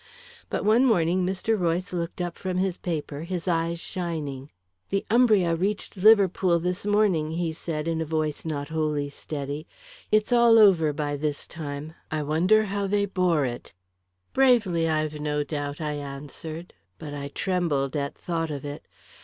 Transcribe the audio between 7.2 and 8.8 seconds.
he said, in a voice not